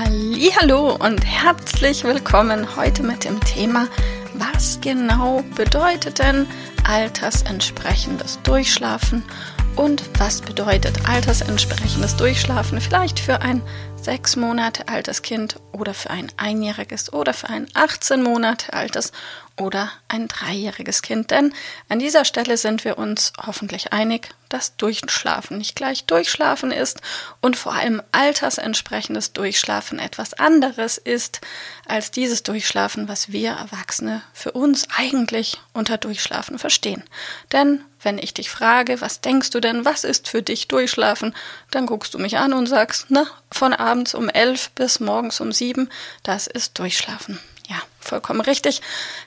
[0.00, 3.88] Hallo und herzlich willkommen heute mit dem Thema,
[4.34, 6.46] was genau bedeutet denn
[6.84, 9.24] altersentsprechendes Durchschlafen
[9.74, 13.60] und was bedeutet altersentsprechendes Durchschlafen vielleicht für ein
[13.96, 19.10] sechs Monate altes Kind oder für ein einjähriges oder für ein 18 Monate altes
[19.58, 21.30] oder ein dreijähriges Kind.
[21.30, 21.52] Denn
[21.88, 27.02] an dieser Stelle sind wir uns hoffentlich einig, dass Durchschlafen nicht gleich Durchschlafen ist
[27.40, 31.40] und vor allem altersentsprechendes Durchschlafen etwas anderes ist
[31.86, 37.02] als dieses Durchschlafen, was wir Erwachsene für uns eigentlich unter Durchschlafen verstehen.
[37.52, 41.34] Denn wenn ich dich frage, was denkst du denn, was ist für dich Durchschlafen,
[41.70, 45.52] dann guckst du mich an und sagst, na, von abends um elf bis morgens um
[45.52, 45.90] sieben,
[46.22, 47.38] das ist Durchschlafen
[48.08, 48.82] vollkommen richtig.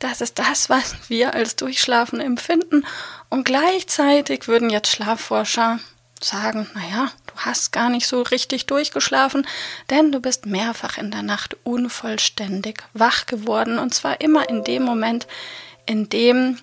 [0.00, 2.84] Das ist das, was wir als Durchschlafen empfinden.
[3.28, 5.80] Und gleichzeitig würden jetzt Schlafforscher
[6.20, 9.46] sagen, naja, du hast gar nicht so richtig durchgeschlafen,
[9.90, 13.78] denn du bist mehrfach in der Nacht unvollständig wach geworden.
[13.78, 15.26] Und zwar immer in dem Moment,
[15.86, 16.58] in dem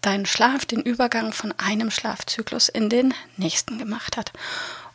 [0.00, 4.32] dein Schlaf den Übergang von einem Schlafzyklus in den nächsten gemacht hat.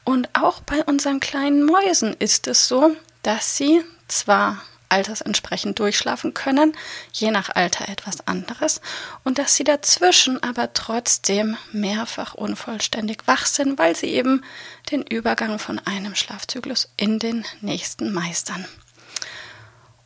[0.03, 6.73] Und auch bei unseren kleinen Mäusen ist es so, dass sie zwar altersentsprechend durchschlafen können,
[7.13, 8.81] je nach Alter etwas anderes,
[9.23, 14.43] und dass sie dazwischen aber trotzdem mehrfach unvollständig wach sind, weil sie eben
[14.91, 18.65] den Übergang von einem Schlafzyklus in den nächsten meistern.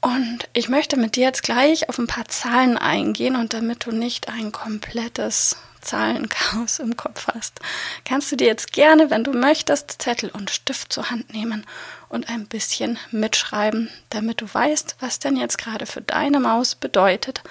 [0.06, 3.92] Und ich möchte mit dir jetzt gleich auf ein paar Zahlen eingehen und damit du
[3.92, 7.60] nicht ein komplettes Zahlenchaos im Kopf hast,
[8.08, 11.66] kannst du dir jetzt gerne, wenn du möchtest, Zettel und Stift zur Hand nehmen
[12.08, 17.42] und ein bisschen mitschreiben, damit du weißt, was denn jetzt gerade für deine Maus bedeutet,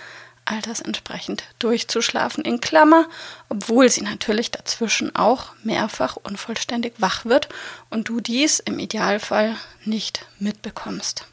[0.45, 3.09] altersentsprechend durchzuschlafen in Klammer,
[3.49, 7.49] obwohl sie natürlich dazwischen auch mehrfach unvollständig wach wird
[7.91, 11.27] und du dies im Idealfall nicht mitbekommst.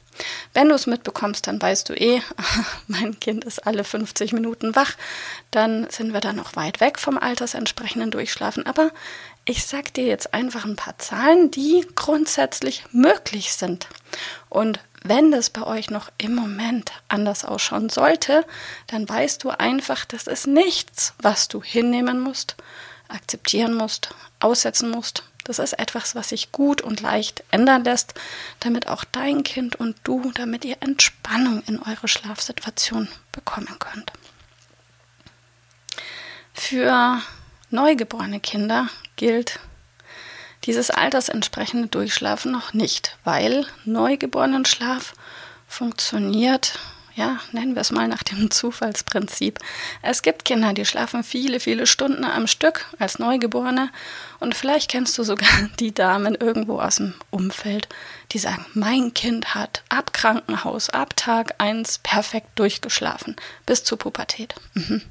[0.54, 2.22] Wenn du es mitbekommst, dann weißt du eh,
[2.88, 4.94] mein Kind ist alle 50 Minuten wach,
[5.52, 8.66] dann sind wir da noch weit weg vom altersentsprechenden Durchschlafen.
[8.66, 8.92] Aber
[9.46, 13.88] ich sag dir jetzt einfach ein paar Zahlen, die grundsätzlich möglich sind.
[14.50, 18.46] Und wenn das bei euch noch im Moment anders ausschauen sollte,
[18.88, 22.56] dann weißt du einfach, das ist nichts, was du hinnehmen musst,
[23.08, 28.14] akzeptieren musst, aussetzen musst, das ist etwas, was sich gut und leicht ändern lässt,
[28.60, 34.12] damit auch dein Kind und du, damit ihr Entspannung in eure Schlafsituation bekommen könnt.
[36.54, 37.22] Für
[37.70, 39.60] neugeborene Kinder gilt
[40.66, 45.14] dieses altersentsprechende Durchschlafen noch nicht, weil Neugeborenenschlaf
[45.68, 46.78] funktioniert
[47.16, 49.60] ja, nennen wir es mal nach dem Zufallsprinzip.
[50.02, 53.90] Es gibt Kinder, die schlafen viele, viele Stunden am Stück als Neugeborene
[54.40, 55.50] und vielleicht kennst du sogar
[55.80, 57.88] die Damen irgendwo aus dem Umfeld,
[58.32, 63.36] die sagen, mein Kind hat ab Krankenhaus, ab Tag 1 perfekt durchgeschlafen,
[63.66, 64.56] bis zur Pubertät.
[64.74, 65.02] Mhm.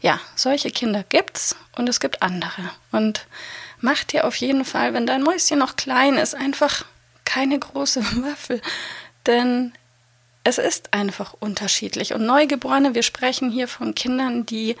[0.00, 2.70] Ja, solche Kinder gibt's und es gibt andere.
[2.92, 3.26] Und
[3.80, 6.84] mach dir auf jeden Fall, wenn dein Mäuschen noch klein ist, einfach
[7.24, 8.60] keine große Waffel.
[9.26, 9.72] Denn
[10.46, 12.14] es ist einfach unterschiedlich.
[12.14, 14.76] Und Neugeborene, wir sprechen hier von Kindern, die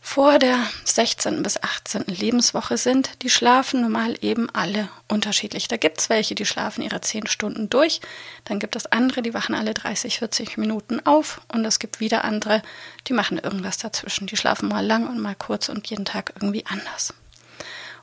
[0.00, 1.42] vor der 16.
[1.42, 2.04] bis 18.
[2.06, 5.68] Lebenswoche sind, die schlafen normal eben alle unterschiedlich.
[5.68, 8.00] Da gibt es welche, die schlafen ihre 10 Stunden durch,
[8.46, 12.24] dann gibt es andere, die wachen alle 30, 40 Minuten auf und es gibt wieder
[12.24, 12.62] andere,
[13.06, 14.28] die machen irgendwas dazwischen.
[14.28, 17.12] Die schlafen mal lang und mal kurz und jeden Tag irgendwie anders.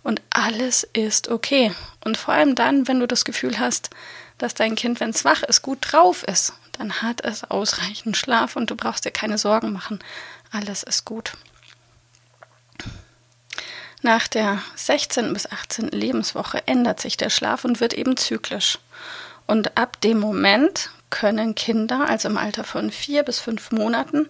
[0.03, 1.71] Und alles ist okay.
[2.03, 3.89] Und vor allem dann, wenn du das Gefühl hast,
[4.37, 8.55] dass dein Kind, wenn es wach ist, gut drauf ist, dann hat es ausreichend Schlaf
[8.55, 9.99] und du brauchst dir keine Sorgen machen.
[10.51, 11.33] Alles ist gut.
[14.01, 15.33] Nach der 16.
[15.33, 15.87] bis 18.
[15.87, 18.77] Lebenswoche ändert sich der Schlaf und wird eben zyklisch.
[19.47, 24.27] Und ab dem Moment können Kinder, also im Alter von vier bis fünf Monaten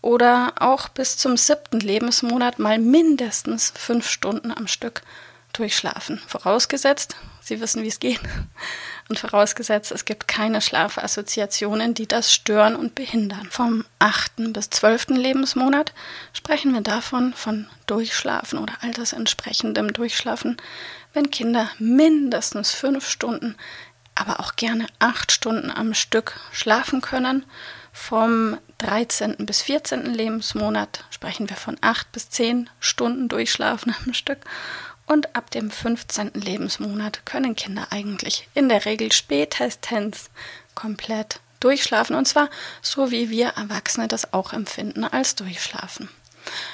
[0.00, 5.02] oder auch bis zum siebten Lebensmonat, mal mindestens fünf Stunden am Stück
[5.52, 6.18] durchschlafen.
[6.26, 7.16] Vorausgesetzt,
[7.50, 8.20] Sie wissen, wie es geht.
[9.08, 13.48] Und vorausgesetzt, es gibt keine Schlafassoziationen, die das stören und behindern.
[13.50, 14.52] Vom 8.
[14.52, 15.08] bis 12.
[15.08, 15.92] Lebensmonat
[16.32, 20.58] sprechen wir davon von Durchschlafen oder altersentsprechendem Durchschlafen,
[21.12, 23.56] wenn Kinder mindestens fünf Stunden
[24.14, 27.46] aber auch gerne acht Stunden am Stück schlafen können.
[27.90, 29.46] Vom 13.
[29.46, 30.04] bis 14.
[30.04, 34.40] Lebensmonat sprechen wir von acht bis zehn Stunden Durchschlafen am Stück.
[35.10, 36.34] Und ab dem 15.
[36.34, 40.30] Lebensmonat können Kinder eigentlich in der Regel spätestens
[40.76, 42.14] komplett durchschlafen.
[42.14, 42.48] Und zwar
[42.80, 46.08] so, wie wir Erwachsene das auch empfinden als Durchschlafen.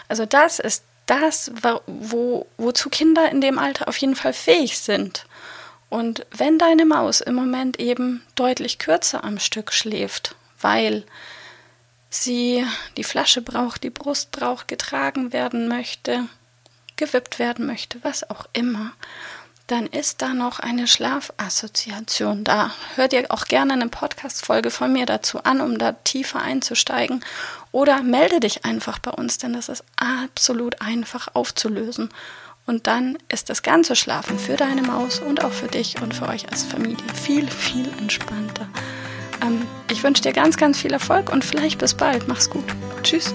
[0.06, 1.50] Also das ist das,
[1.86, 5.24] wo, wozu Kinder in dem Alter auf jeden Fall fähig sind.
[5.88, 11.06] Und wenn deine Maus im Moment eben deutlich kürzer am Stück schläft, weil
[12.10, 12.66] sie
[12.98, 16.28] die Flasche braucht, die Brust braucht, getragen werden möchte,
[16.96, 18.92] gewippt werden möchte, was auch immer,
[19.66, 22.70] dann ist da noch eine Schlafassoziation da.
[22.94, 27.24] Hört ihr auch gerne eine Podcast-Folge von mir dazu an, um da tiefer einzusteigen.
[27.72, 32.10] Oder melde dich einfach bei uns, denn das ist absolut einfach aufzulösen.
[32.64, 36.28] Und dann ist das ganze Schlafen für deine Maus und auch für dich und für
[36.28, 38.68] euch als Familie viel, viel entspannter.
[39.42, 42.28] Ähm, ich wünsche dir ganz, ganz viel Erfolg und vielleicht bis bald.
[42.28, 42.66] Mach's gut.
[43.02, 43.34] Tschüss.